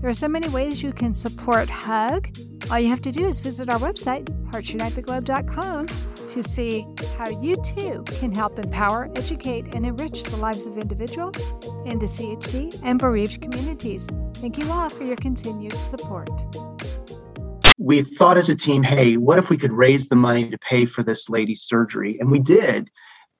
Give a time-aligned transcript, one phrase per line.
[0.00, 2.34] There are so many ways you can support HUG.
[2.70, 5.88] All you have to do is visit our website, heartsunitetheglobe.com,
[6.28, 6.86] to see
[7.18, 11.36] how you too can help empower, educate, and enrich the lives of individuals
[11.84, 14.08] in the CHD and bereaved communities.
[14.36, 16.30] Thank you all for your continued support.
[17.76, 20.86] We thought as a team, hey, what if we could raise the money to pay
[20.86, 22.16] for this lady's surgery?
[22.18, 22.88] And we did.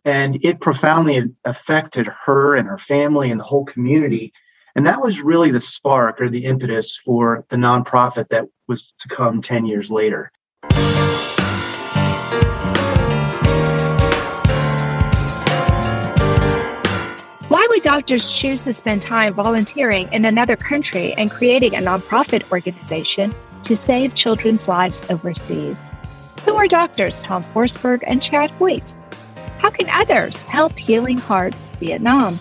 [0.04, 4.34] And it profoundly affected her and her family and the whole community
[4.74, 9.08] and that was really the spark or the impetus for the nonprofit that was to
[9.08, 10.30] come 10 years later.
[17.48, 22.48] Why would doctors choose to spend time volunteering in another country and creating a nonprofit
[22.52, 25.92] organization to save children's lives overseas?
[26.44, 28.94] Who are doctors Tom Forsberg and Chad Hoyt?
[29.58, 32.38] How can others help Healing Hearts Vietnam?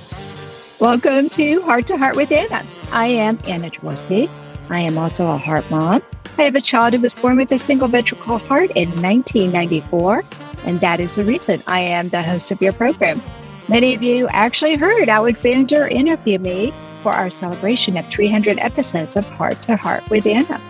[0.79, 2.65] Welcome to Heart to Heart with Anna.
[2.93, 4.29] I am Anna Jaworski.
[4.69, 6.01] I am also a heart mom.
[6.37, 10.23] I have a child who was born with a single ventricle heart in 1994,
[10.63, 13.21] and that is the reason I am the host of your program.
[13.67, 19.25] Many of you actually heard Alexander interview me for our celebration of 300 episodes of
[19.31, 20.61] Heart to Heart with Anna.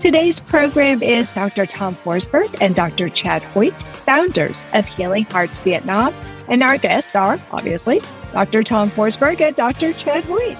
[0.00, 1.66] Today's program is Dr.
[1.66, 3.10] Tom Forsberg and Dr.
[3.10, 6.14] Chad Hoyt, founders of Healing Hearts Vietnam,
[6.48, 8.00] and our guests are, obviously,
[8.32, 8.62] Dr.
[8.62, 9.92] Tom Forsberg and Dr.
[9.92, 10.56] Chad Hoyt.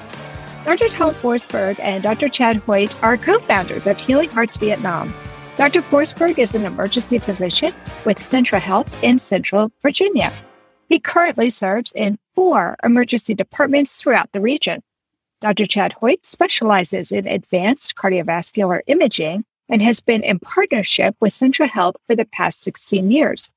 [0.67, 0.91] Dr.
[0.91, 2.29] Tom Forsberg and Dr.
[2.29, 5.15] Chad Hoyt are co founders of Healing Hearts Vietnam.
[5.57, 5.81] Dr.
[5.81, 7.73] Forsberg is an emergency physician
[8.05, 10.35] with Centra Health in Central Virginia.
[10.91, 14.83] He currently serves in four emergency departments throughout the region.
[15.41, 15.65] Dr.
[15.65, 21.97] Chad Hoyt specializes in advanced cardiovascular imaging and has been in partnership with Centra Health
[22.07, 23.51] for the past 16 years.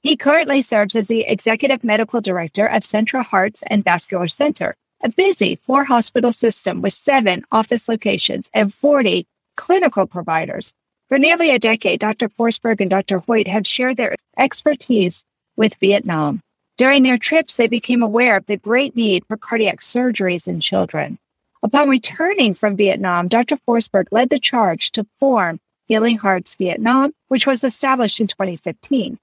[0.00, 5.10] He currently serves as the Executive Medical Director of Centra Hearts and Vascular Center, a
[5.10, 9.26] busy four hospital system with seven office locations and 40
[9.56, 10.72] clinical providers.
[11.10, 12.30] For nearly a decade, Dr.
[12.30, 13.18] Forsberg and Dr.
[13.18, 15.22] Hoyt have shared their expertise
[15.54, 16.40] with Vietnam.
[16.78, 21.18] During their trips, they became aware of the great need for cardiac surgeries in children.
[21.66, 23.56] Upon returning from Vietnam, Dr.
[23.56, 29.18] Forsberg led the charge to form Healing Hearts Vietnam, which was established in 2015.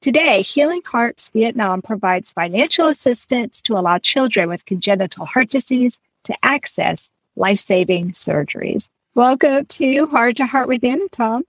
[0.00, 6.34] Today, Healing Hearts Vietnam provides financial assistance to allow children with congenital heart disease to
[6.42, 8.88] access life saving surgeries.
[9.14, 11.44] Welcome to Heart to Heart with Anna, Tom.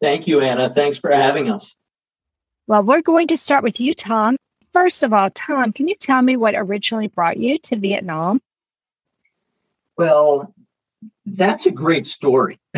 [0.00, 0.70] Thank you, Anna.
[0.70, 1.76] Thanks for having us.
[2.66, 4.38] Well, we're going to start with you, Tom.
[4.72, 8.40] First of all, Tom, can you tell me what originally brought you to Vietnam?
[10.00, 10.54] Well,
[11.26, 12.58] that's a great story.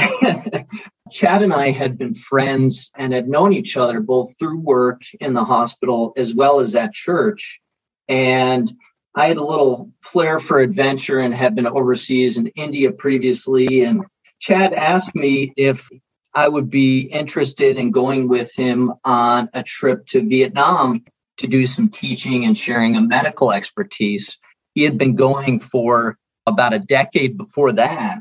[1.13, 5.33] Chad and I had been friends and had known each other both through work in
[5.33, 7.61] the hospital as well as at church.
[8.09, 8.69] And
[9.15, 13.85] I had a little flair for adventure and had been overseas in India previously.
[13.85, 14.05] And
[14.41, 15.89] Chad asked me if
[16.35, 21.05] I would be interested in going with him on a trip to Vietnam
[21.37, 24.41] to do some teaching and sharing a medical expertise.
[24.75, 28.19] He had been going for about a decade before that.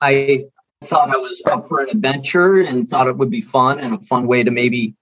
[0.00, 0.44] I
[0.84, 3.98] thought I was up for an adventure and thought it would be fun and a
[3.98, 4.94] fun way to maybe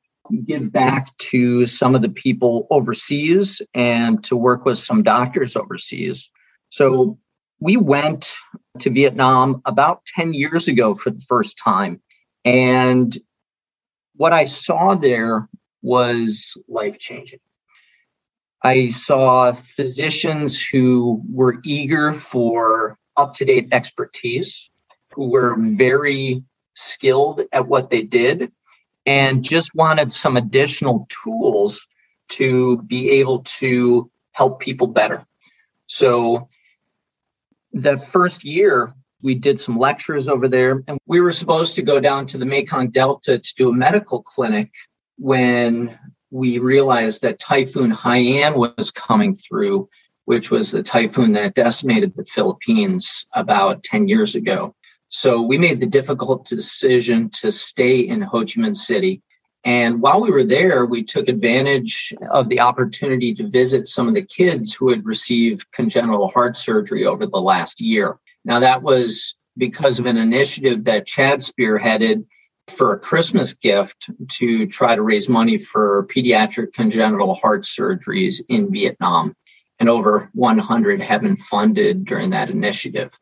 [0.44, 6.30] give back to some of the people overseas and to work with some doctors overseas.
[6.68, 7.18] So
[7.60, 8.32] we went
[8.80, 12.00] to Vietnam about 10 years ago for the first time.
[12.44, 13.16] And
[14.16, 15.48] what I saw there
[15.82, 17.40] was life changing.
[18.64, 24.70] I saw physicians who were eager for up to date expertise
[25.12, 26.42] who were very
[26.74, 28.52] skilled at what they did
[29.04, 31.86] and just wanted some additional tools
[32.30, 35.24] to be able to help people better.
[35.86, 36.48] So
[37.72, 42.00] the first year, we did some lectures over there, and we were supposed to go
[42.00, 44.70] down to the Mekong Delta to do a medical clinic
[45.18, 45.96] when
[46.32, 49.88] we realized that Typhoon Haiyan was coming through,
[50.24, 54.74] which was the typhoon that decimated the Philippines about 10 years ago.
[55.10, 59.20] So we made the difficult decision to stay in Ho Chi Minh City.
[59.62, 64.14] And while we were there, we took advantage of the opportunity to visit some of
[64.14, 68.18] the kids who had received congenital heart surgery over the last year.
[68.42, 72.24] Now, that was because of an initiative that Chad spearheaded
[72.68, 78.72] for a Christmas gift to try to raise money for pediatric congenital heart surgeries in
[78.72, 79.34] Vietnam.
[79.78, 83.12] And over 100 have been funded during that initiative.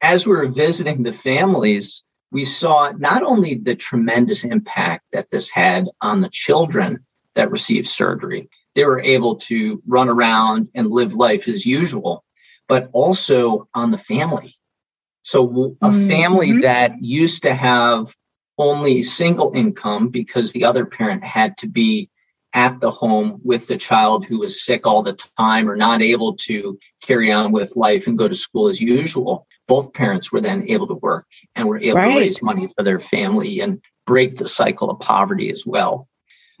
[0.00, 5.50] As we were visiting the families, we saw not only the tremendous impact that this
[5.50, 7.04] had on the children
[7.34, 12.24] that received surgery, they were able to run around and live life as usual,
[12.68, 14.54] but also on the family.
[15.24, 16.08] So, a mm-hmm.
[16.08, 18.12] family that used to have
[18.58, 22.10] only single income because the other parent had to be
[22.54, 26.34] at the home with the child who was sick all the time or not able
[26.34, 29.46] to carry on with life and go to school as usual.
[29.68, 32.12] Both parents were then able to work and were able right.
[32.12, 36.08] to raise money for their family and break the cycle of poverty as well.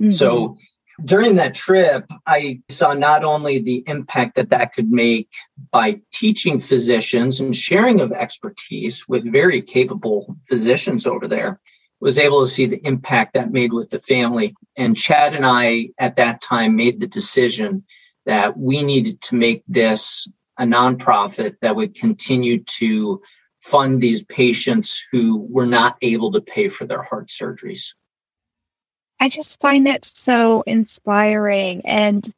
[0.00, 0.12] Mm-hmm.
[0.12, 0.56] So
[1.04, 5.28] during that trip, I saw not only the impact that that could make
[5.70, 11.60] by teaching physicians and sharing of expertise with very capable physicians over there,
[12.02, 14.56] was able to see the impact that made with the family.
[14.76, 17.84] And Chad and I at that time made the decision
[18.26, 20.26] that we needed to make this
[20.58, 23.22] a nonprofit that would continue to
[23.60, 27.94] fund these patients who were not able to pay for their heart surgeries.
[29.20, 32.28] I just find that so inspiring and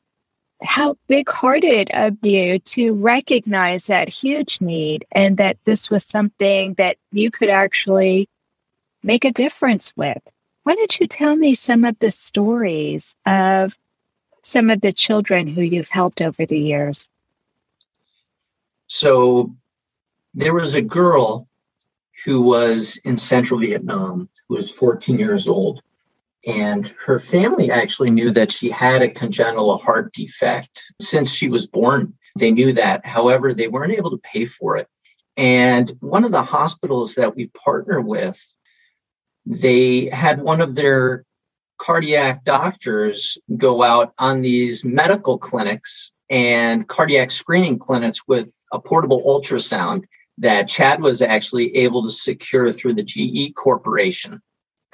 [0.62, 6.74] how big hearted of you to recognize that huge need and that this was something
[6.74, 8.28] that you could actually
[9.04, 10.20] make a difference with.
[10.64, 13.76] Why don't you tell me some of the stories of
[14.42, 17.08] some of the children who you've helped over the years?
[18.86, 19.54] So
[20.32, 21.48] there was a girl
[22.24, 25.82] who was in central Vietnam who was 14 years old.
[26.46, 31.66] And her family actually knew that she had a congenital heart defect since she was
[31.66, 32.14] born.
[32.38, 33.04] They knew that.
[33.06, 34.88] However, they weren't able to pay for it.
[35.36, 38.40] And one of the hospitals that we partner with
[39.46, 41.24] they had one of their
[41.78, 49.22] cardiac doctors go out on these medical clinics and cardiac screening clinics with a portable
[49.24, 50.04] ultrasound
[50.38, 54.40] that Chad was actually able to secure through the GE Corporation.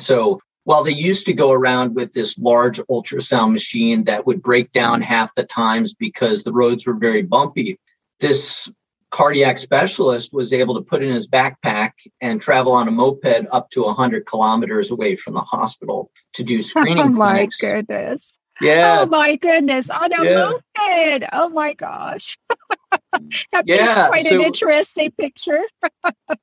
[0.00, 4.73] So while they used to go around with this large ultrasound machine that would break
[4.73, 7.79] down half the times because the roads were very bumpy,
[8.19, 8.70] this
[9.10, 13.70] cardiac specialist was able to put in his backpack and travel on a moped up
[13.70, 16.98] to 100 kilometers away from the hospital to do oh screening.
[16.98, 17.56] Oh my clinics.
[17.56, 18.38] goodness.
[18.60, 19.00] Yeah.
[19.00, 19.90] Oh my goodness.
[19.90, 20.34] On a yeah.
[20.34, 21.28] moped.
[21.32, 22.38] Oh my gosh.
[23.52, 25.62] that yeah, quite so, an interesting picture.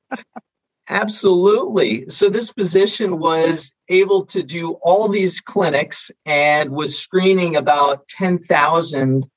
[0.88, 2.08] absolutely.
[2.08, 9.30] So this physician was able to do all these clinics and was screening about 10,000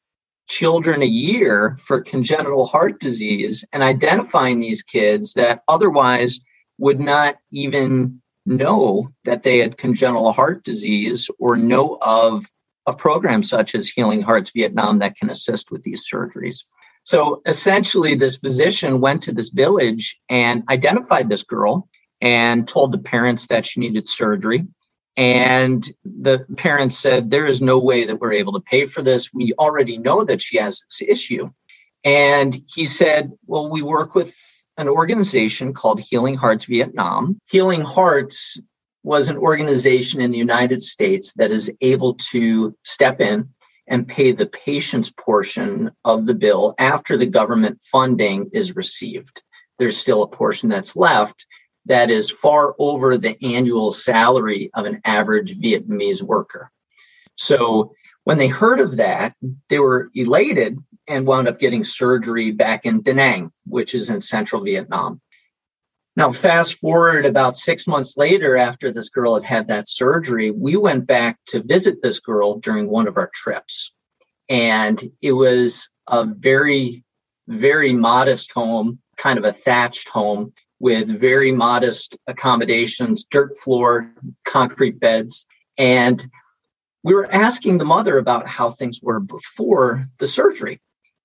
[0.51, 6.42] children a year for congenital heart disease and identifying these kids that otherwise
[6.77, 12.45] would not even know that they had congenital heart disease or know of
[12.86, 16.63] a program such as Healing Hearts Vietnam that can assist with these surgeries.
[17.03, 21.88] So essentially, this physician went to this village and identified this girl
[22.19, 24.68] and told the parents that she needed surgery.
[25.17, 29.33] And the parents said, There is no way that we're able to pay for this.
[29.33, 31.49] We already know that she has this issue.
[32.03, 34.35] And he said, Well, we work with
[34.77, 37.39] an organization called Healing Hearts Vietnam.
[37.47, 38.59] Healing Hearts
[39.03, 43.50] was an organization in the United States that is able to step in
[43.88, 49.43] and pay the patient's portion of the bill after the government funding is received.
[49.79, 51.45] There's still a portion that's left
[51.85, 56.71] that is far over the annual salary of an average Vietnamese worker.
[57.35, 59.33] So when they heard of that,
[59.69, 64.21] they were elated and wound up getting surgery back in Da Nang, which is in
[64.21, 65.21] central Vietnam.
[66.15, 70.75] Now, fast forward about six months later, after this girl had had that surgery, we
[70.75, 73.91] went back to visit this girl during one of our trips.
[74.50, 77.03] And it was a very,
[77.47, 84.11] very modest home, kind of a thatched home with very modest accommodations, dirt floor,
[84.43, 85.45] concrete beds.
[85.77, 86.27] And
[87.03, 90.81] we were asking the mother about how things were before the surgery.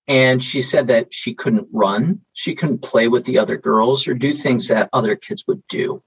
[0.06, 4.14] And she said that she couldn't run, she couldn't play with the other girls or
[4.14, 6.02] do things that other kids would do.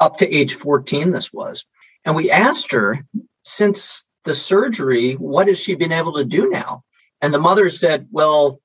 [0.00, 1.64] Up to age 14, this was.
[2.04, 3.04] And we asked her,
[3.44, 6.82] since the surgery, what has she been able to do now?
[7.20, 8.60] And the mother said, well,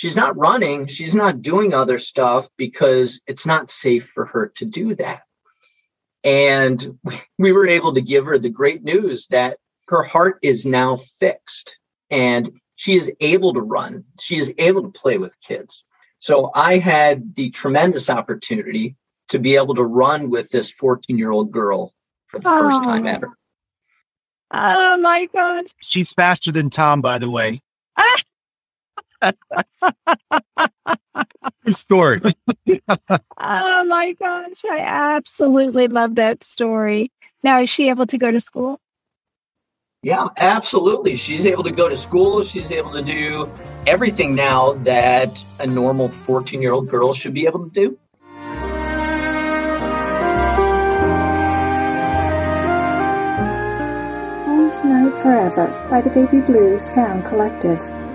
[0.00, 4.64] she's not running, she's not doing other stuff because it's not safe for her to
[4.64, 5.24] do that.
[6.24, 6.98] And
[7.38, 11.76] we were able to give her the great news that her heart is now fixed
[12.10, 14.04] and she is able to run.
[14.18, 15.84] She is able to play with kids.
[16.18, 18.96] So I had the tremendous opportunity
[19.28, 21.92] to be able to run with this 14 year old girl
[22.26, 22.62] for the oh.
[22.62, 23.36] first time ever.
[24.50, 25.66] Oh my God.
[25.82, 27.60] She's faster than Tom, by the way.
[31.68, 32.20] story.
[33.38, 34.64] oh my gosh.
[34.64, 37.12] I absolutely love that story.
[37.42, 38.80] Now, is she able to go to school?
[40.02, 41.16] Yeah, absolutely.
[41.16, 42.42] She's able to go to school.
[42.42, 43.50] She's able to do
[43.86, 47.98] everything now that a normal 14 year old girl should be able to do.
[54.46, 57.99] Home Tonight Forever by the Baby Blues Sound Collective.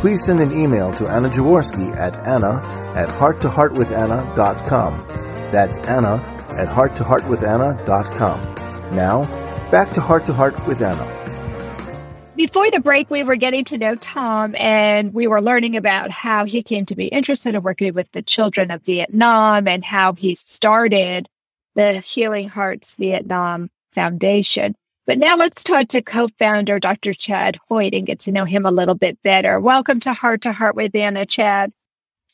[0.00, 2.60] please send an email to Anna Jaworski at anna
[2.94, 5.06] at hearttoheartwithanna.com.
[5.50, 6.14] That's Anna
[6.50, 8.54] at hearttoheartwithanna.com.
[8.94, 9.24] Now,
[9.70, 11.12] back to Heart to Heart with Anna.
[12.36, 16.44] Before the break, we were getting to know Tom and we were learning about how
[16.44, 20.34] he came to be interested in working with the children of Vietnam and how he
[20.34, 21.28] started
[21.76, 24.74] the Healing Hearts Vietnam Foundation.
[25.06, 27.14] But now let's talk to co founder Dr.
[27.14, 29.60] Chad Hoyt and get to know him a little bit better.
[29.60, 31.72] Welcome to Heart to Heart with Anna, Chad.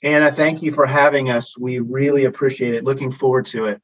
[0.02, 1.56] Anna, thank you for having us.
[1.58, 2.82] We really appreciate it.
[2.82, 3.82] Looking forward to it.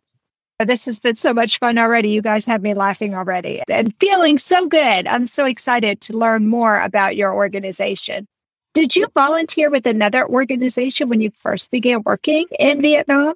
[0.59, 2.09] Oh, this has been so much fun already.
[2.09, 5.07] You guys have me laughing already and feeling so good.
[5.07, 8.27] I'm so excited to learn more about your organization.
[8.73, 13.35] Did you volunteer with another organization when you first began working in Vietnam?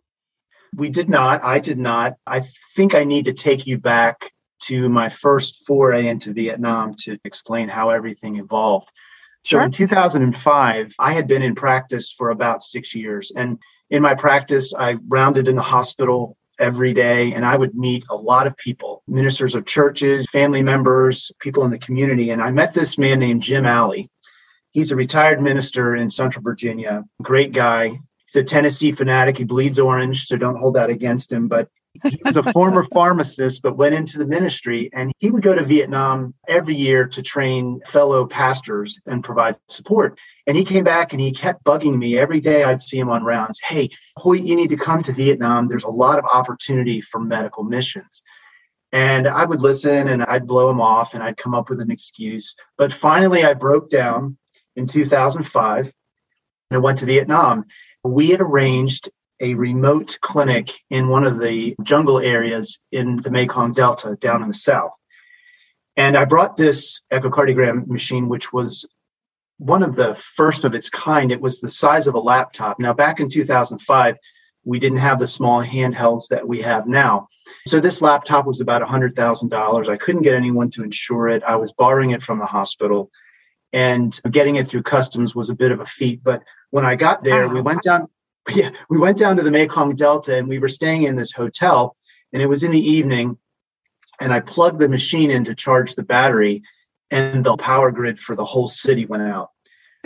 [0.74, 1.44] We did not.
[1.44, 2.14] I did not.
[2.26, 2.40] I
[2.74, 7.68] think I need to take you back to my first foray into Vietnam to explain
[7.68, 8.90] how everything evolved.
[9.44, 9.62] So sure.
[9.62, 13.32] in 2005, I had been in practice for about six years.
[13.34, 13.58] And
[13.90, 18.16] in my practice, I rounded in the hospital every day and I would meet a
[18.16, 22.30] lot of people, ministers of churches, family members, people in the community.
[22.30, 24.08] And I met this man named Jim Alley.
[24.70, 27.98] He's a retired minister in Central Virginia, great guy.
[28.26, 29.36] He's a Tennessee fanatic.
[29.36, 31.48] He bleeds orange, so don't hold that against him.
[31.48, 31.68] But
[32.04, 34.90] he was a former pharmacist, but went into the ministry.
[34.92, 40.18] And he would go to Vietnam every year to train fellow pastors and provide support.
[40.46, 42.64] And he came back and he kept bugging me every day.
[42.64, 43.60] I'd see him on rounds.
[43.60, 45.68] Hey, Hoyt, you need to come to Vietnam.
[45.68, 48.22] There's a lot of opportunity for medical missions.
[48.92, 51.90] And I would listen and I'd blow him off and I'd come up with an
[51.90, 52.54] excuse.
[52.76, 54.36] But finally, I broke down
[54.76, 55.92] in 2005 and
[56.70, 57.64] I went to Vietnam.
[58.04, 59.08] We had arranged
[59.42, 64.48] a remote clinic in one of the jungle areas in the Mekong Delta down in
[64.48, 64.92] the south.
[65.96, 68.88] And I brought this echocardiogram machine, which was
[69.58, 71.30] one of the first of its kind.
[71.30, 72.78] It was the size of a laptop.
[72.78, 74.16] Now, back in 2005,
[74.64, 77.26] we didn't have the small handhelds that we have now.
[77.66, 79.88] So this laptop was about $100,000.
[79.88, 81.42] I couldn't get anyone to insure it.
[81.42, 83.10] I was borrowing it from the hospital
[83.72, 86.22] and getting it through customs was a bit of a feat.
[86.22, 88.08] But when I got there, we went down
[88.50, 91.96] yeah, we went down to the Mekong Delta and we were staying in this hotel,
[92.32, 93.38] and it was in the evening,
[94.20, 96.62] and I plugged the machine in to charge the battery,
[97.10, 99.50] and the power grid for the whole city went out.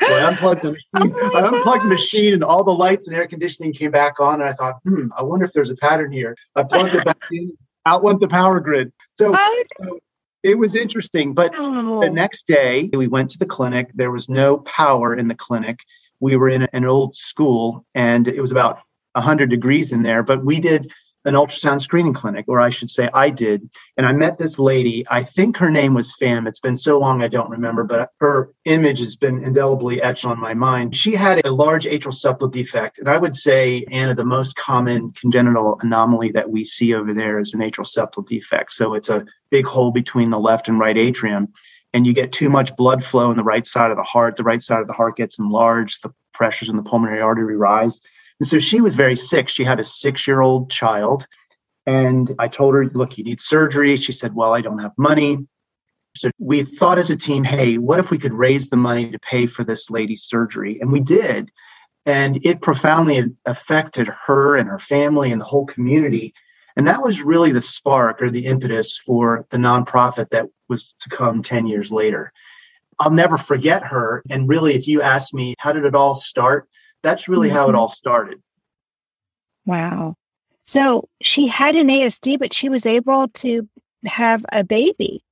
[0.01, 1.15] So I unplugged the machine.
[1.17, 4.41] Oh I unplugged the machine, and all the lights and air conditioning came back on.
[4.41, 6.37] And I thought, hmm, I wonder if there's a pattern here.
[6.55, 7.57] I plugged it back in.
[7.87, 8.93] Out went the power grid.
[9.17, 9.33] So,
[9.81, 9.99] so
[10.43, 11.33] it was interesting.
[11.33, 12.01] But oh.
[12.01, 13.91] the next day, we went to the clinic.
[13.95, 15.79] There was no power in the clinic
[16.21, 18.81] we were in an old school and it was about
[19.13, 20.93] 100 degrees in there, but we did
[21.27, 23.69] an ultrasound screening clinic, or I should say, I did.
[23.97, 25.05] And I met this lady.
[25.11, 26.47] I think her name was Pham.
[26.47, 30.39] It's been so long I don't remember, but her image has been indelibly etched on
[30.39, 30.95] my mind.
[30.95, 33.01] She had a large atrial septal defect.
[33.01, 37.41] And I would say, Anna, the most common congenital anomaly that we see over there
[37.41, 38.73] is an atrial septal defect.
[38.73, 41.53] So it's a big hole between the left and right atrium
[41.97, 44.45] and you get too much blood flow in the right side of the heart, the
[44.45, 47.99] right side of the heart gets enlarged, the pressures in the pulmonary artery rise.
[48.39, 49.49] And so she was very sick.
[49.49, 51.27] She had a six year old child.
[51.87, 53.97] And I told her, look, you need surgery.
[53.97, 55.39] She said, well, I don't have money.
[56.15, 59.19] So we thought as a team, hey, what if we could raise the money to
[59.19, 60.79] pay for this lady's surgery?
[60.83, 61.51] And we did.
[62.05, 66.35] And it profoundly affected her and her family and the whole community.
[66.77, 71.09] And that was really the spark or the impetus for the nonprofit that was to
[71.09, 72.33] come 10 years later.
[72.99, 74.23] I'll never forget her.
[74.31, 76.69] And really, if you ask me, how did it all start?
[77.03, 77.57] That's really mm-hmm.
[77.57, 77.79] how it mm-hmm.
[77.79, 78.43] all started.
[79.65, 80.17] Wow.
[80.65, 83.69] So she had an ASD, but she was able to
[84.05, 85.23] have a baby.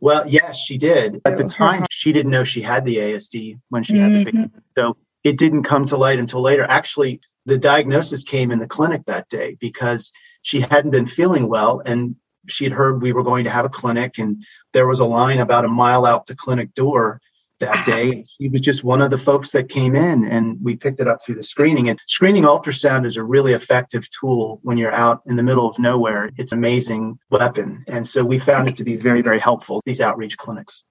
[0.00, 1.20] Well, yes, she did.
[1.24, 4.02] At the time, she didn't know she had the ASD when she mm-hmm.
[4.02, 4.38] had the baby.
[4.38, 4.58] Mm-hmm.
[4.76, 6.64] So it didn't come to light until later.
[6.64, 10.12] Actually, the diagnosis came in the clinic that day because
[10.42, 12.16] she hadn't been feeling well and
[12.48, 15.38] she had heard we were going to have a clinic and there was a line
[15.38, 17.20] about a mile out the clinic door
[17.60, 17.84] that ah.
[17.84, 18.24] day.
[18.38, 21.24] He was just one of the folks that came in and we picked it up
[21.24, 21.88] through the screening.
[21.88, 25.78] And screening ultrasound is a really effective tool when you're out in the middle of
[25.78, 26.30] nowhere.
[26.36, 27.84] It's an amazing weapon.
[27.88, 30.82] And so we found it to be very, very helpful, these outreach clinics.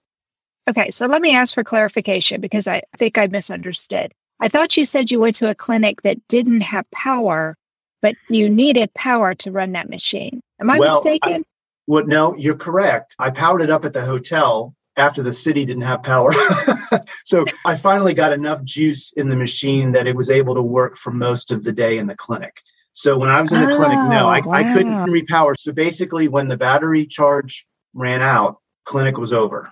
[0.69, 4.13] Okay, so let me ask for clarification because I think I misunderstood.
[4.41, 7.55] I thought you said you went to a clinic that didn't have power,
[8.01, 10.41] but you needed power to run that machine.
[10.59, 11.41] Am I well, mistaken?
[11.41, 11.45] I,
[11.85, 13.15] well, no, you're correct.
[13.19, 16.33] I powered it up at the hotel after the city didn't have power.
[17.23, 20.97] so I finally got enough juice in the machine that it was able to work
[20.97, 22.61] for most of the day in the clinic.
[22.93, 24.53] So when I was in the oh, clinic, no, oh, I, wow.
[24.53, 25.53] I couldn't repower.
[25.57, 29.71] So basically, when the battery charge ran out, clinic was over.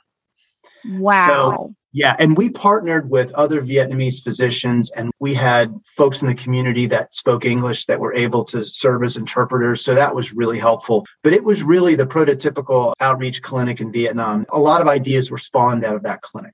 [0.86, 1.28] Wow.
[1.28, 6.36] So yeah, and we partnered with other Vietnamese physicians, and we had folks in the
[6.36, 9.84] community that spoke English that were able to serve as interpreters.
[9.84, 11.06] So that was really helpful.
[11.24, 14.46] But it was really the prototypical outreach clinic in Vietnam.
[14.54, 16.54] A lot of ideas were spawned out of that clinic.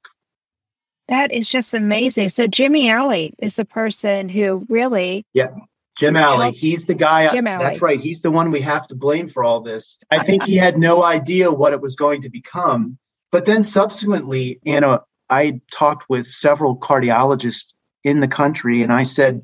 [1.09, 2.29] That is just amazing.
[2.29, 5.49] So Jimmy Alley is the person who really yeah.
[5.97, 7.31] Jim Alley, he's the guy.
[7.31, 7.63] Jim Alley.
[7.63, 7.99] That's right.
[7.99, 9.97] He's the one we have to blame for all this.
[10.11, 12.97] I think he had no idea what it was going to become.
[13.31, 19.03] But then subsequently, you know, I talked with several cardiologists in the country and I
[19.03, 19.41] said,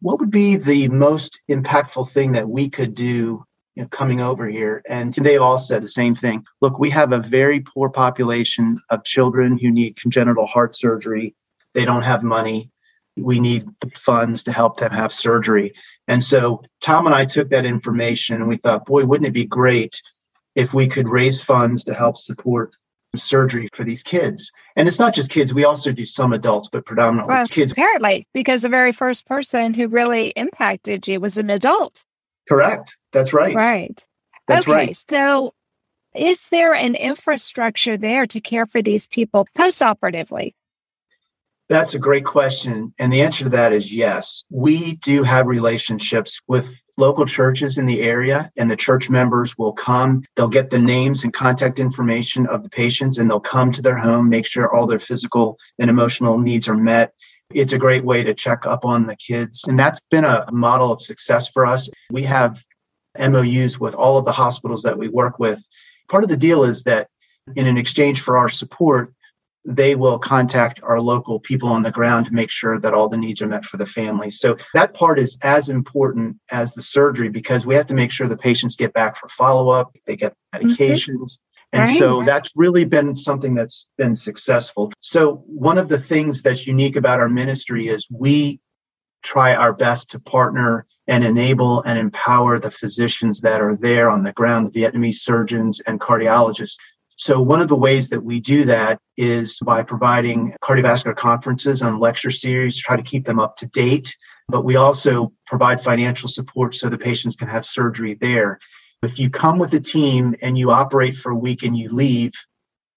[0.00, 3.44] what would be the most impactful thing that we could do
[3.74, 4.82] you know, coming over here?
[4.88, 6.44] And they all said the same thing.
[6.60, 11.34] Look, we have a very poor population of children who need congenital heart surgery.
[11.74, 12.70] They don't have money.
[13.16, 15.72] We need the funds to help them have surgery.
[16.06, 19.46] And so Tom and I took that information and we thought, boy, wouldn't it be
[19.46, 20.00] great
[20.54, 22.76] if we could raise funds to help support
[23.16, 24.52] surgery for these kids.
[24.76, 27.72] And it's not just kids, we also do some adults, but predominantly well, kids.
[27.72, 32.04] Apparently, because the very first person who really impacted you was an adult.
[32.48, 32.96] Correct.
[33.12, 33.54] That's right.
[33.54, 34.06] Right.
[34.46, 34.96] That's okay, right.
[34.96, 35.54] So
[36.14, 40.54] is there an infrastructure there to care for these people postoperatively?
[41.68, 42.94] That's a great question.
[42.98, 44.44] And the answer to that is yes.
[44.50, 49.72] We do have relationships with local churches in the area, and the church members will
[49.72, 50.24] come.
[50.34, 53.98] They'll get the names and contact information of the patients, and they'll come to their
[53.98, 57.12] home, make sure all their physical and emotional needs are met.
[57.54, 59.64] It's a great way to check up on the kids.
[59.68, 61.88] And that's been a model of success for us.
[62.10, 62.64] We have
[63.18, 65.62] MOUs with all of the hospitals that we work with.
[66.08, 67.08] Part of the deal is that
[67.56, 69.14] in an exchange for our support,
[69.68, 73.18] they will contact our local people on the ground to make sure that all the
[73.18, 74.30] needs are met for the family.
[74.30, 78.26] So that part is as important as the surgery because we have to make sure
[78.26, 80.68] the patients get back for follow up, they get mm-hmm.
[80.68, 81.04] medications.
[81.04, 81.74] Mm-hmm.
[81.74, 81.98] And right.
[81.98, 84.90] so that's really been something that's been successful.
[85.00, 88.60] So one of the things that's unique about our ministry is we
[89.22, 94.22] try our best to partner and enable and empower the physicians that are there on
[94.22, 96.76] the ground, the Vietnamese surgeons and cardiologists
[97.18, 101.98] so, one of the ways that we do that is by providing cardiovascular conferences and
[101.98, 104.16] lecture series, try to keep them up to date.
[104.48, 108.60] But we also provide financial support so the patients can have surgery there.
[109.02, 112.32] If you come with a team and you operate for a week and you leave,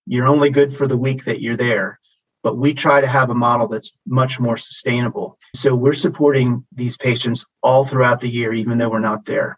[0.05, 1.99] you're only good for the week that you're there.
[2.43, 5.39] But we try to have a model that's much more sustainable.
[5.55, 9.57] So we're supporting these patients all throughout the year, even though we're not there.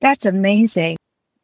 [0.00, 0.96] That's amazing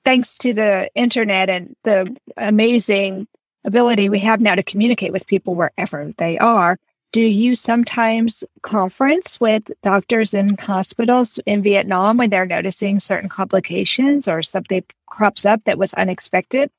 [0.08, 3.28] thanks to the internet and the amazing
[3.66, 6.78] ability we have now to communicate with people wherever they are,
[7.12, 14.28] do you sometimes conference with doctors in hospitals in Vietnam when they're noticing certain complications
[14.28, 16.70] or something crops up that was unexpected?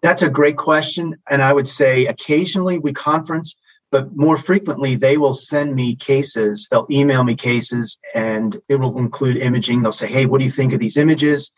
[0.00, 1.18] That's a great question.
[1.28, 3.54] And I would say occasionally we conference,
[3.90, 6.68] but more frequently they will send me cases.
[6.70, 9.82] They'll email me cases and it will include imaging.
[9.82, 11.52] They'll say, Hey, what do you think of these images?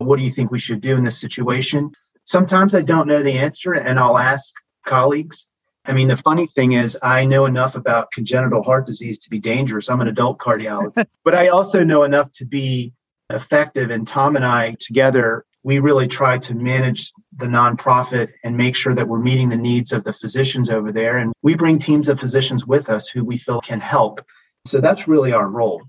[0.00, 1.92] What do you think we should do in this situation?
[2.24, 4.50] Sometimes I don't know the answer and I'll ask
[4.86, 5.46] colleagues.
[5.84, 9.38] I mean, the funny thing is, I know enough about congenital heart disease to be
[9.38, 9.90] dangerous.
[9.90, 12.94] I'm an adult cardiologist, but I also know enough to be
[13.28, 13.90] effective.
[13.90, 18.94] And Tom and I together, we really try to manage the nonprofit and make sure
[18.94, 21.18] that we're meeting the needs of the physicians over there.
[21.18, 24.24] And we bring teams of physicians with us who we feel can help.
[24.66, 25.82] So that's really our role.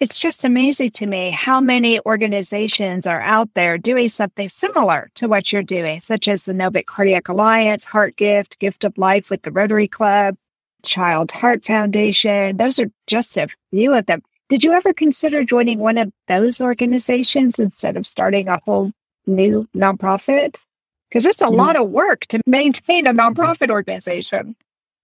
[0.00, 5.28] It's just amazing to me how many organizations are out there doing something similar to
[5.28, 9.42] what you're doing, such as the Novick Cardiac Alliance, Heart Gift, Gift of Life with
[9.42, 10.36] the Rotary Club,
[10.82, 12.56] Child Heart Foundation.
[12.56, 14.22] Those are just a few of them.
[14.48, 18.92] Did you ever consider joining one of those organizations instead of starting a whole
[19.26, 20.60] new nonprofit?
[21.08, 21.56] Because it's a mm-hmm.
[21.56, 24.56] lot of work to maintain a nonprofit organization.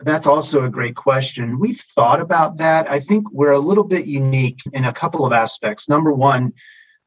[0.02, 1.58] That's also a great question.
[1.58, 2.90] We've thought about that.
[2.90, 5.88] I think we're a little bit unique in a couple of aspects.
[5.88, 6.54] Number one,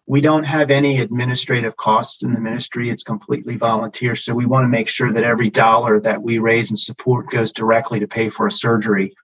[0.06, 2.90] we don't have any administrative costs in the ministry.
[2.90, 4.16] It's completely volunteer.
[4.16, 7.52] So we want to make sure that every dollar that we raise and support goes
[7.52, 9.16] directly to pay for a surgery.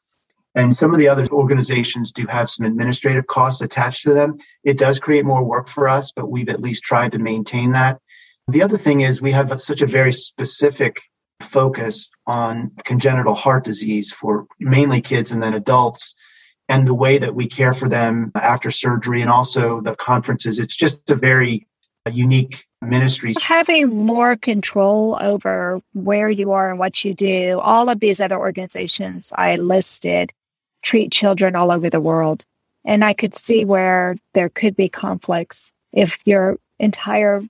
[0.55, 4.39] And some of the other organizations do have some administrative costs attached to them.
[4.63, 7.99] It does create more work for us, but we've at least tried to maintain that.
[8.47, 11.01] The other thing is we have such a very specific
[11.41, 16.15] focus on congenital heart disease for mainly kids and then adults
[16.67, 20.59] and the way that we care for them after surgery and also the conferences.
[20.59, 21.67] It's just a very
[22.11, 23.33] unique ministry.
[23.41, 28.37] Having more control over where you are and what you do, all of these other
[28.37, 30.31] organizations I listed
[30.81, 32.45] treat children all over the world.
[32.85, 37.43] And I could see where there could be conflicts if your entire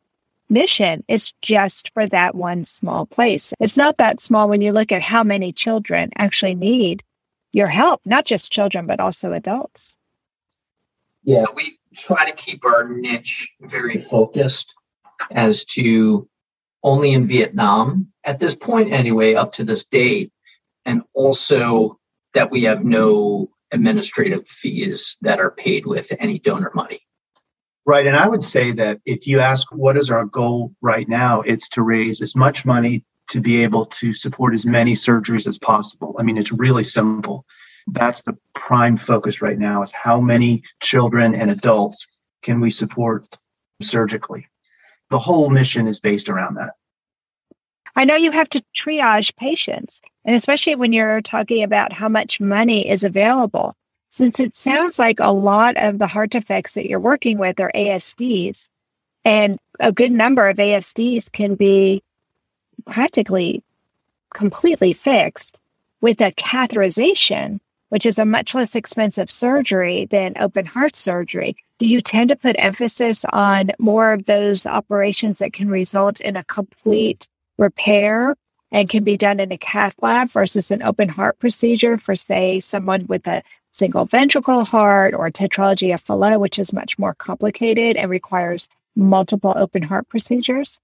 [0.49, 3.53] mission is just for that one small place.
[3.59, 7.03] It's not that small when you look at how many children actually need
[7.53, 9.95] your help, not just children, but also adults.
[11.23, 14.75] Yeah, we try to keep our niche very focused
[15.31, 16.27] as to
[16.83, 20.31] only in Vietnam at this point, anyway, up to this date,
[20.85, 21.99] and also
[22.33, 27.01] that we have no administrative fees that are paid with any donor money.
[27.89, 28.05] Right.
[28.05, 31.67] And I would say that if you ask what is our goal right now, it's
[31.69, 36.15] to raise as much money to be able to support as many surgeries as possible.
[36.19, 37.45] I mean, it's really simple.
[37.87, 42.05] That's the prime focus right now is how many children and adults
[42.43, 43.25] can we support
[43.81, 44.47] surgically.
[45.09, 46.73] The whole mission is based around that.
[47.95, 52.39] I know you have to triage patients, and especially when you're talking about how much
[52.39, 53.75] money is available,
[54.09, 57.71] since it sounds like a lot of the heart defects that you're working with are
[57.75, 58.69] ASDs,
[59.23, 62.03] and a good number of ASDs can be
[62.85, 63.63] practically
[64.33, 65.59] completely fixed
[66.01, 71.55] with a catheterization, which is a much less expensive surgery than open heart surgery.
[71.77, 76.35] Do you tend to put emphasis on more of those operations that can result in
[76.35, 78.35] a complete repair
[78.71, 82.59] and can be done in a cath lab versus an open heart procedure for, say,
[82.59, 83.41] someone with a
[83.79, 89.53] single ventricle heart or tetralogy of Fallot, which is much more complicated and requires multiple
[89.55, 90.79] open heart procedures?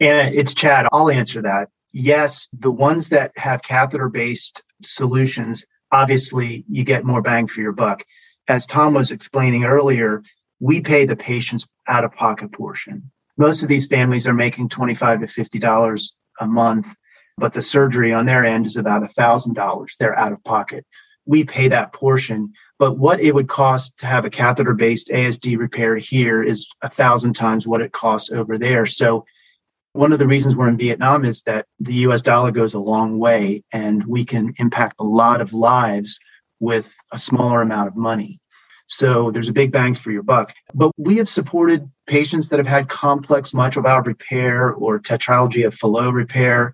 [0.00, 0.86] And it's Chad.
[0.92, 1.70] I'll answer that.
[1.92, 7.72] Yes, the ones that have catheter based solutions, obviously, you get more bang for your
[7.72, 8.04] buck.
[8.48, 10.22] As Tom was explaining earlier,
[10.60, 15.20] we pay the patient's out of pocket portion most of these families are making 25
[15.20, 16.94] to 50 dollars a month
[17.38, 20.84] but the surgery on their end is about a thousand dollars they're out of pocket
[21.26, 25.58] we pay that portion but what it would cost to have a catheter based asd
[25.58, 28.86] repair here is a thousand times what it costs over there.
[28.86, 29.24] So
[29.92, 33.18] one of the reasons we're in vietnam is that the us dollar goes a long
[33.18, 36.18] way and we can impact a lot of lives
[36.60, 38.40] with a smaller amount of money.
[38.88, 40.54] So there's a big bang for your buck.
[40.72, 45.74] But we have supported patients that have had complex mitral valve repair or tetralogy of
[45.74, 46.72] Fallot repair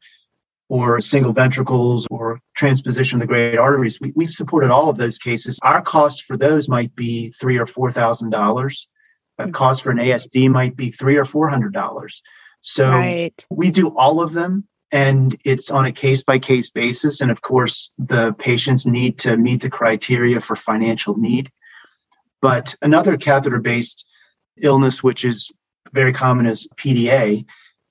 [0.72, 4.00] or single ventricles or transposition of the great arteries.
[4.00, 5.58] We, have supported all of those cases.
[5.62, 8.88] Our cost for those might be three or four thousand dollars.
[9.36, 9.50] A hmm.
[9.50, 12.22] cost for an ASD might be three or four hundred dollars.
[12.62, 13.46] So right.
[13.50, 17.20] we do all of them and it's on a case by case basis.
[17.20, 21.50] And of course, the patients need to meet the criteria for financial need.
[22.40, 24.06] But another catheter based
[24.58, 25.52] illness, which is
[25.92, 27.44] very common, is PDA.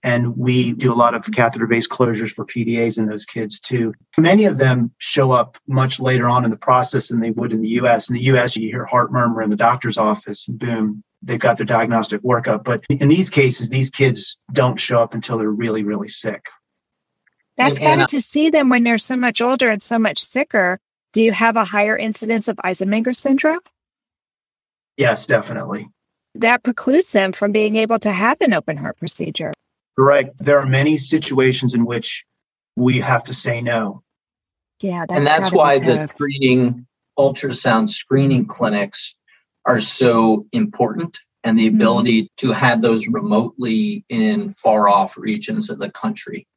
[0.03, 3.93] And we do a lot of catheter based closures for PDAs in those kids too.
[4.17, 7.61] Many of them show up much later on in the process than they would in
[7.61, 8.09] the US.
[8.09, 11.57] In the US, you hear heart murmur in the doctor's office, and boom, they've got
[11.57, 12.63] their diagnostic workup.
[12.63, 16.45] But in these cases, these kids don't show up until they're really, really sick.
[17.57, 20.19] That's kind of uh, to see them when they're so much older and so much
[20.19, 20.79] sicker.
[21.13, 23.59] Do you have a higher incidence of Eisenmenger syndrome?
[24.97, 25.89] Yes, definitely.
[26.35, 29.51] That precludes them from being able to have an open heart procedure.
[29.97, 30.35] Correct.
[30.39, 32.25] There are many situations in which
[32.75, 34.03] we have to say no.
[34.81, 36.87] Yeah, that's and that's why the screening
[37.19, 39.15] ultrasound screening clinics
[39.65, 41.75] are so important and the mm-hmm.
[41.75, 42.47] ability mm-hmm.
[42.47, 46.47] to have those remotely in far off regions of the country.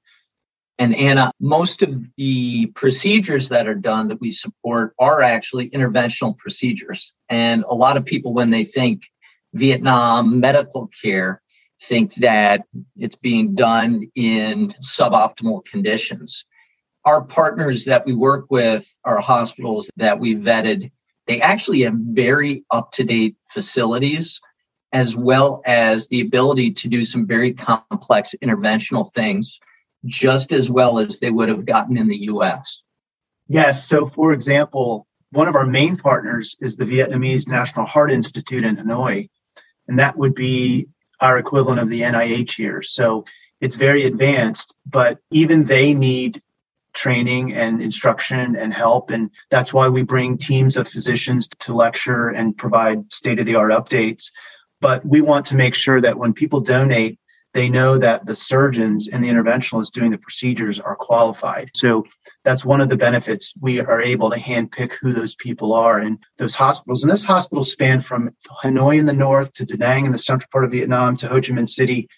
[0.78, 6.36] And Anna, most of the procedures that are done that we support are actually interventional
[6.36, 7.12] procedures.
[7.28, 9.04] And a lot of people, when they think
[9.52, 11.40] Vietnam medical care,
[11.88, 12.62] think that
[12.96, 16.46] it's being done in suboptimal conditions.
[17.04, 20.90] Our partners that we work with are hospitals that we vetted.
[21.26, 24.40] They actually have very up to date facilities
[24.92, 29.58] as well as the ability to do some very complex interventional things
[30.06, 32.82] just as well as they would have gotten in the US.
[33.48, 33.86] Yes.
[33.86, 38.76] So, for example, one of our main partners is the Vietnamese National Heart Institute in
[38.76, 39.28] Hanoi,
[39.88, 40.88] and that would be
[41.24, 42.82] our equivalent of the NIH here.
[42.82, 43.24] So,
[43.60, 46.42] it's very advanced, but even they need
[46.92, 49.10] training and instruction and help.
[49.10, 53.54] And that's why we bring teams of physicians to lecture and provide state of the
[53.54, 54.30] art updates
[54.84, 57.18] but we want to make sure that when people donate,
[57.54, 61.70] they know that the surgeons and the interventionalists doing the procedures are qualified.
[61.74, 62.04] So
[62.42, 63.54] that's one of the benefits.
[63.60, 67.02] We are able to handpick who those people are and those hospitals.
[67.02, 68.30] And those hospitals span from
[68.62, 71.36] Hanoi in the north to Da Nang in the central part of Vietnam to Ho
[71.36, 72.08] Chi Minh City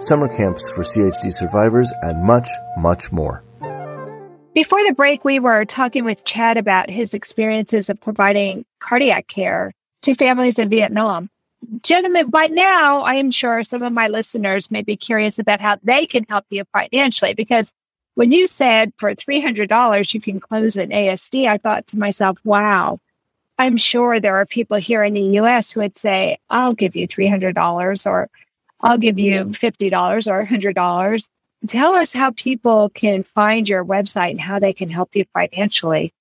[0.00, 3.44] summer camps for CHD survivors, and much, much more.
[4.52, 9.72] Before the break, we were talking with Chad about his experiences of providing cardiac care
[10.02, 11.30] to families in Vietnam.
[11.82, 15.76] Gentlemen, by now, I am sure some of my listeners may be curious about how
[15.84, 17.72] they can help you financially because
[18.14, 22.98] when you said for $300 you can close an ASD, I thought to myself, wow,
[23.58, 27.06] I'm sure there are people here in the US who would say, I'll give you
[27.06, 28.28] $300 or
[28.82, 31.28] I'll give you $50 or $100.
[31.66, 36.14] Tell us how people can find your website and how they can help you financially.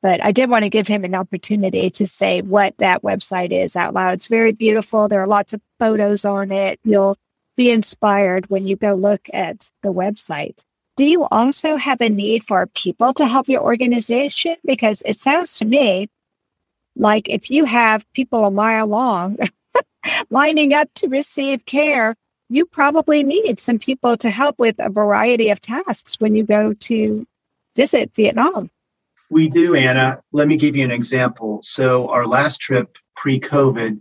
[0.00, 3.76] But I did want to give him an opportunity to say what that website is
[3.76, 4.14] out loud.
[4.14, 5.06] It's very beautiful.
[5.06, 6.80] There are lots of photos on it.
[6.84, 7.18] You'll
[7.56, 10.64] be inspired when you go look at the website.
[10.96, 14.56] Do you also have a need for people to help your organization?
[14.64, 16.08] Because it sounds to me
[16.96, 19.38] like if you have people a mile long
[20.30, 22.16] lining up to receive care,
[22.48, 26.74] you probably need some people to help with a variety of tasks when you go
[26.74, 27.26] to
[27.74, 28.70] visit Vietnam.
[29.30, 30.20] We do, Anna.
[30.32, 31.60] Let me give you an example.
[31.62, 33.98] So, our last trip pre COVID,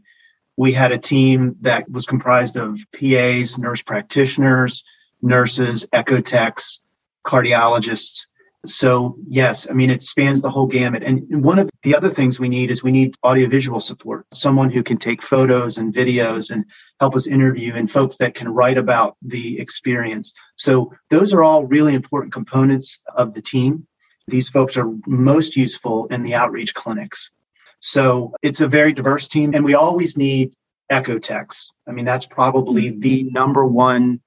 [0.58, 4.84] we had a team that was comprised of PAs, nurse practitioners,
[5.22, 6.82] nurses, echo techs,
[7.26, 8.26] cardiologists,
[8.68, 11.02] So, yes, I mean, it spans the whole gamut.
[11.02, 14.84] And one of the other things we need is we need audiovisual support, someone who
[14.84, 16.66] can take photos and videos and
[17.00, 20.34] help us interview, and folks that can write about the experience.
[20.58, 23.88] So, those are all really important components of the team.
[24.28, 27.32] These folks are most useful in the outreach clinics.
[27.80, 30.54] So, it's a very diverse team, and we always need
[30.92, 31.72] echo techs.
[31.88, 33.00] I mean, that's probably mm-hmm.
[33.00, 34.22] the number one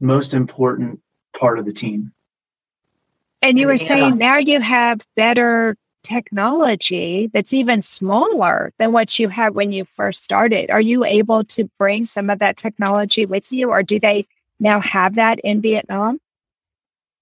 [0.00, 1.00] most important
[1.38, 2.12] part of the team.
[3.42, 9.28] And you were saying now you have better technology that's even smaller than what you
[9.28, 10.70] had when you first started.
[10.70, 14.26] Are you able to bring some of that technology with you, or do they
[14.58, 16.18] now have that in Vietnam?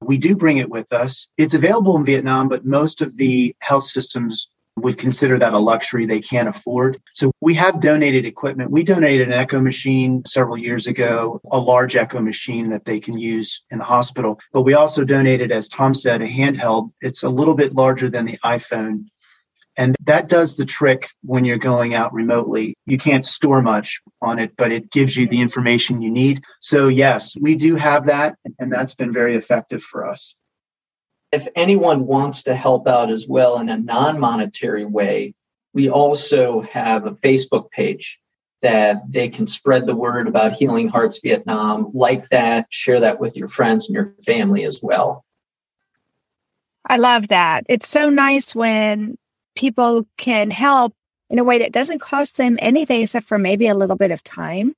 [0.01, 1.29] We do bring it with us.
[1.39, 4.49] It's available in Vietnam, but most of the health systems
[4.81, 7.01] would consider that a luxury they can't afford.
[7.15, 8.71] So we have donated equipment.
[8.71, 13.19] We donated an echo machine several years ago, a large echo machine that they can
[13.19, 14.39] use in the hospital.
[14.53, 16.91] But we also donated, as Tom said, a handheld.
[17.01, 19.07] It's a little bit larger than the iPhone.
[19.77, 22.75] And that does the trick when you're going out remotely.
[22.87, 26.43] You can't store much on it, but it gives you the information you need.
[26.61, 30.35] So, yes, we do have that, and that's been very effective for us
[31.33, 35.35] if anyone wants to help out as well in a non monetary way,
[35.75, 38.21] we also have a Facebook page
[38.63, 43.37] that they can spread the word about Healing Hearts Vietnam, like that, share that with
[43.37, 45.25] your friends and your family as well.
[46.87, 47.65] I love that.
[47.69, 49.17] It's so nice when
[49.55, 50.95] people can help
[51.31, 54.25] in a way that doesn't cost them anything except for maybe a little bit of
[54.25, 54.75] time.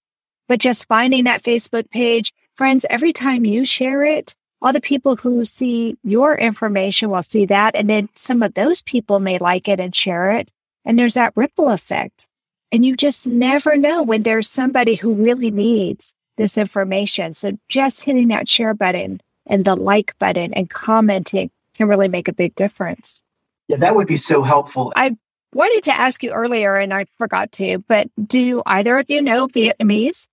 [0.48, 5.16] But just finding that Facebook page, friends, every time you share it, all the people
[5.16, 7.74] who see your information will see that.
[7.74, 10.50] And then some of those people may like it and share it.
[10.84, 12.28] And there's that ripple effect.
[12.72, 17.34] And you just never know when there's somebody who really needs this information.
[17.34, 22.28] So just hitting that share button and the like button and commenting can really make
[22.28, 23.22] a big difference.
[23.68, 24.92] Yeah, that would be so helpful.
[24.94, 25.16] I
[25.52, 29.48] wanted to ask you earlier and I forgot to, but do either of you know
[29.48, 30.28] Vietnamese?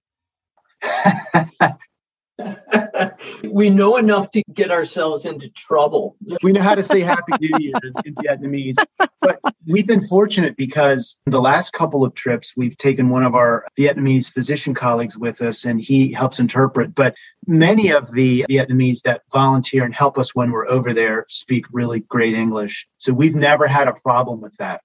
[3.52, 6.15] we know enough to get ourselves into trouble.
[6.43, 7.73] We know how to say Happy New Year
[8.06, 8.76] in, Vietnamese.
[9.21, 13.65] But we've been fortunate because the last couple of trips, we've taken one of our
[13.78, 16.93] Vietnamese physician colleagues with us and he helps interpret.
[16.93, 17.15] But
[17.47, 22.02] many of the Vietnamese that volunteer and help us when we're over there speak really
[22.02, 22.88] great English.
[22.97, 24.82] So we've never had a problem with that.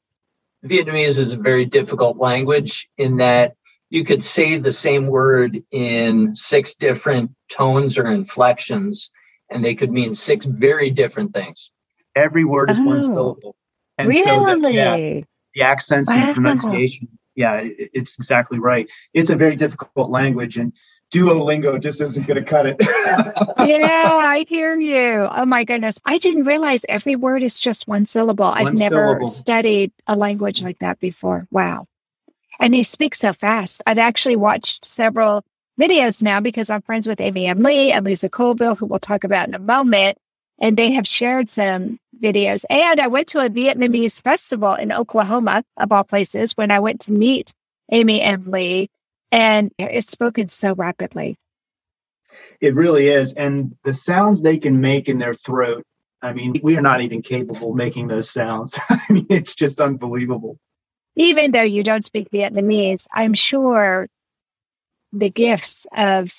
[0.65, 3.57] Vietnamese is a very difficult language in that
[3.93, 9.11] you could say the same word in six different tones or inflections,
[9.51, 11.71] and they could mean six very different things.
[12.17, 13.55] Every word is oh, one syllable.
[13.99, 14.25] And really?
[14.25, 16.17] so the, yeah, the accents wow.
[16.17, 18.89] and pronunciation, yeah, it, it's exactly right.
[19.13, 20.73] It's a very difficult language, and
[21.13, 22.77] Duolingo just isn't going to cut it.
[22.81, 23.33] yeah,
[24.25, 25.29] I hear you.
[25.31, 25.99] Oh my goodness.
[26.07, 28.47] I didn't realize every word is just one syllable.
[28.47, 29.27] One I've never syllable.
[29.27, 31.47] studied a language like that before.
[31.51, 31.87] Wow.
[32.63, 33.83] And he speaks so fast.
[33.89, 35.45] I've actually watched several
[35.81, 37.61] videos now because I'm friends with Amy M.
[37.61, 40.17] Le and Lisa Colville, who we'll talk about in a moment.
[40.61, 42.65] And they have shared some videos.
[42.71, 47.01] And I went to a Vietnamese festival in Oklahoma, of all places, when I went
[47.01, 47.53] to meet
[47.91, 48.49] Amy M.
[48.49, 48.87] Le.
[49.33, 51.37] And it's spoken so rapidly.
[52.61, 53.33] It really is.
[53.33, 55.83] And the sounds they can make in their throat,
[56.23, 58.79] I mean, we are not even capable of making those sounds.
[58.89, 60.61] I mean, it's just unbelievable
[61.17, 64.09] even though you don't speak Vietnamese, I'm sure
[65.13, 66.33] the gifts of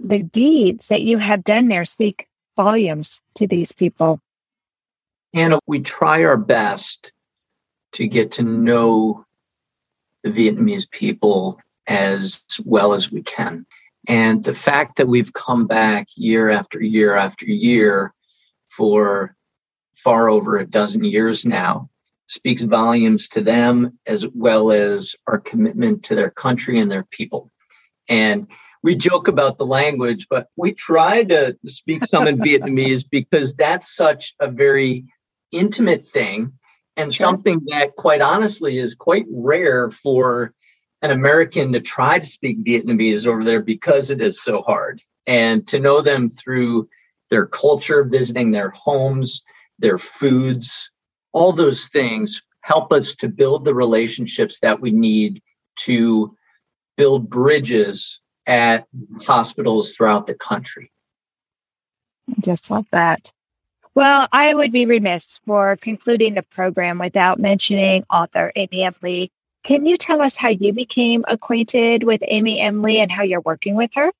[0.00, 2.26] the deeds that you have done there speak
[2.56, 4.20] volumes to these people.
[5.34, 7.12] And we try our best
[7.92, 9.24] to get to know
[10.22, 13.66] the Vietnamese people as well as we can.
[14.08, 18.14] And the fact that we've come back year after year after year
[18.68, 19.34] for
[19.94, 21.90] far over a dozen years now
[22.26, 27.50] speaks volumes to them as well as our commitment to their country and their people.
[28.08, 28.48] And
[28.82, 33.94] we joke about the language, but we try to speak some in Vietnamese because that's
[33.94, 35.06] such a very
[35.52, 36.52] intimate thing
[36.96, 37.26] and sure.
[37.26, 40.54] something that, quite honestly, is quite rare for
[41.02, 45.02] an American to try to speak Vietnamese over there because it is so hard.
[45.26, 46.88] And to know them through
[47.30, 49.42] their culture, visiting their homes,
[49.78, 50.90] their foods,
[51.36, 55.42] all those things help us to build the relationships that we need
[55.76, 56.34] to
[56.96, 58.86] build bridges at
[59.20, 60.90] hospitals throughout the country.
[62.40, 63.30] Just like that.
[63.94, 68.94] Well, I would be remiss for concluding the program without mentioning author Amy M.
[69.02, 69.28] Le.
[69.62, 72.80] Can you tell us how you became acquainted with Amy M.
[72.80, 74.10] Le and how you're working with her?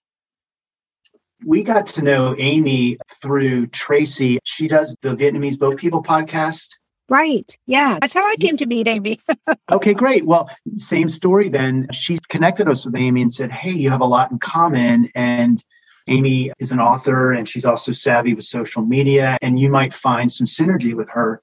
[1.47, 4.39] We got to know Amy through Tracy.
[4.45, 6.69] She does the Vietnamese Boat People podcast.
[7.09, 7.57] Right.
[7.67, 7.99] Yeah.
[8.01, 9.21] That's how I came to meet Amy.
[9.71, 10.27] okay, great.
[10.27, 11.87] Well, same story then.
[11.93, 15.11] She connected us with Amy and said, Hey, you have a lot in common.
[15.15, 15.63] And
[16.09, 20.31] Amy is an author and she's also savvy with social media, and you might find
[20.31, 21.41] some synergy with her.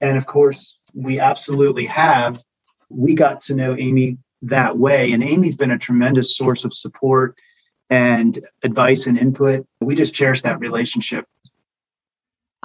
[0.00, 2.42] And of course, we absolutely have.
[2.88, 5.12] We got to know Amy that way.
[5.12, 7.36] And Amy's been a tremendous source of support
[7.90, 9.66] and advice and input.
[9.80, 11.26] We just cherish that relationship.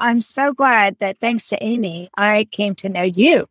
[0.02, 3.48] I'm so glad that thanks to Amy, I came to know you.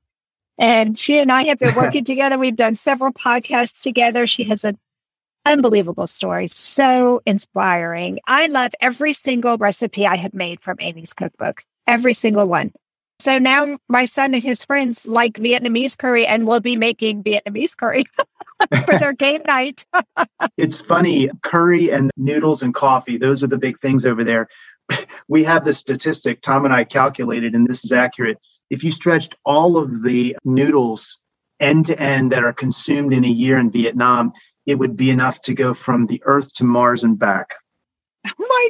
[0.59, 2.37] And she and I have been working together.
[2.37, 4.27] We've done several podcasts together.
[4.27, 4.77] She has an
[5.47, 8.19] unbelievable story, so inspiring.
[8.27, 12.73] I love every single recipe I have made from Amy's cookbook, every single one.
[13.21, 17.77] So now my son and his friends like Vietnamese curry and will be making Vietnamese
[17.77, 18.07] curry
[18.85, 19.87] for their game night.
[20.57, 24.49] it's funny, curry and noodles and coffee, those are the big things over there.
[25.29, 28.39] We have the statistic, Tom and I calculated, and this is accurate.
[28.69, 31.21] If you stretched all of the noodles
[31.61, 34.33] end to end that are consumed in a year in Vietnam,
[34.67, 37.55] it would be enough to go from the Earth to Mars and back.
[38.27, 38.69] Oh my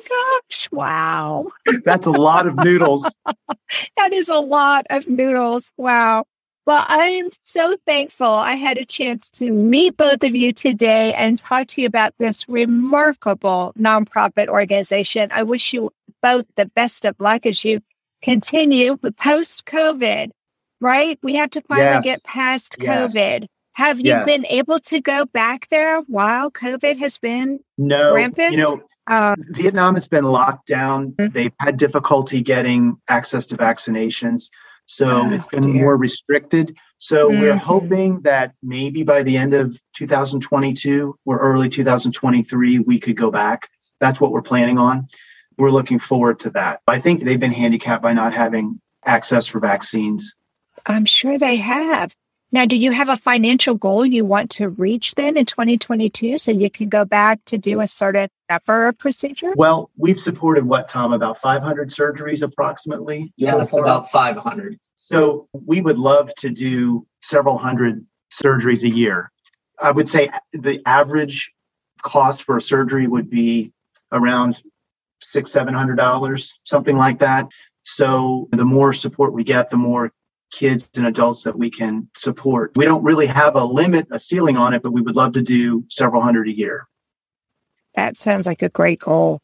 [0.51, 0.68] gosh.
[0.71, 1.49] Wow.
[1.85, 3.11] That's a lot of noodles.
[3.97, 5.73] that is a lot of noodles.
[5.77, 6.25] Wow.
[6.71, 11.37] Well, I'm so thankful I had a chance to meet both of you today and
[11.37, 15.31] talk to you about this remarkable nonprofit organization.
[15.33, 15.91] I wish you
[16.23, 17.81] both the best of luck as you
[18.23, 20.31] continue post COVID,
[20.81, 21.18] right?
[21.25, 22.05] We have to finally yes.
[22.05, 23.14] get past yes.
[23.14, 23.47] COVID.
[23.73, 24.27] Have you yes.
[24.27, 28.53] been able to go back there while COVID has been no, rampant?
[28.53, 31.14] You know, uh, Vietnam has been locked down.
[31.14, 31.33] Mm-hmm.
[31.33, 34.51] They've had difficulty getting access to vaccinations.
[34.91, 35.84] So oh, it's been dear.
[35.84, 36.76] more restricted.
[36.99, 37.41] So mm-hmm.
[37.41, 43.30] we're hoping that maybe by the end of 2022 or early 2023, we could go
[43.30, 43.70] back.
[44.01, 45.07] That's what we're planning on.
[45.57, 46.80] We're looking forward to that.
[46.88, 50.34] I think they've been handicapped by not having access for vaccines.
[50.84, 52.12] I'm sure they have.
[52.53, 56.51] Now, do you have a financial goal you want to reach then in 2022 so
[56.51, 59.55] you can go back to do a certain number of procedures?
[59.57, 63.32] Well, we've supported what, Tom, about 500 surgeries approximately?
[63.36, 64.78] Yeah, so about 500.
[64.96, 69.30] So we would love to do several hundred surgeries a year.
[69.80, 71.53] I would say the average
[72.03, 73.72] cost for a surgery would be
[74.12, 74.62] around
[75.20, 77.51] six, seven hundred dollars, something like that.
[77.82, 80.12] So the more support we get, the more
[80.51, 82.72] kids and adults that we can support.
[82.76, 85.42] We don't really have a limit, a ceiling on it, but we would love to
[85.42, 86.86] do several hundred a year.
[87.94, 89.40] That sounds like a great goal.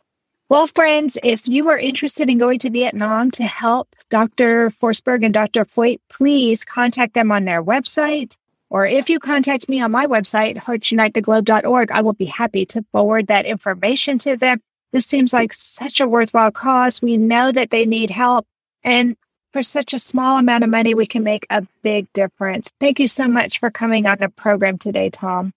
[0.48, 4.70] Well, friends, if you are interested in going to Vietnam to help Dr.
[4.70, 5.66] Forsberg and Dr.
[5.74, 8.38] Hoyt, please contact them on their website.
[8.70, 13.26] Or if you contact me on my website, heartsunitetheglobe.org, I will be happy to forward
[13.26, 14.60] that information to them.
[14.92, 17.02] This seems like such a worthwhile cause.
[17.02, 18.46] We know that they need help.
[18.84, 19.16] And
[19.56, 22.74] for such a small amount of money, we can make a big difference.
[22.78, 25.50] Thank you so much for coming on the program today, Tom.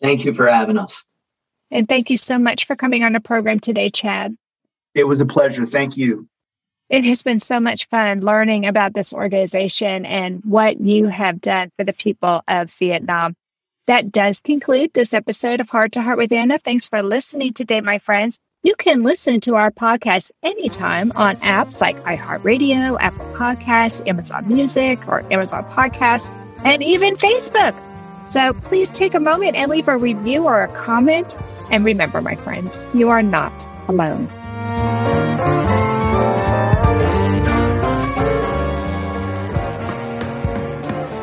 [0.00, 1.04] Thank you for having us.
[1.72, 4.36] And thank you so much for coming on the program today, Chad.
[4.94, 5.66] It was a pleasure.
[5.66, 6.28] Thank you.
[6.88, 11.72] It has been so much fun learning about this organization and what you have done
[11.76, 13.34] for the people of Vietnam.
[13.88, 16.60] That does conclude this episode of Heart to Heart with Anna.
[16.60, 18.38] Thanks for listening today, my friends.
[18.62, 24.98] You can listen to our podcast anytime on apps like iHeartRadio, Apple Podcasts, Amazon Music,
[25.08, 26.30] or Amazon Podcasts,
[26.62, 27.74] and even Facebook.
[28.30, 31.38] So please take a moment and leave a review or a comment.
[31.72, 34.28] And remember, my friends, you are not alone.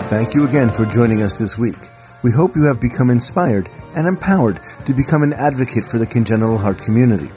[0.09, 1.77] Thank you again for joining us this week.
[2.23, 6.58] We hope you have become inspired and empowered to become an advocate for the congenital
[6.58, 7.30] heart community.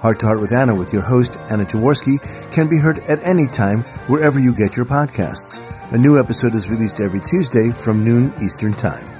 [0.00, 2.22] Heart to Heart with Anna with your host, Anna Jaworski,
[2.52, 5.60] can be heard at any time wherever you get your podcasts.
[5.92, 9.17] A new episode is released every Tuesday from noon Eastern Time.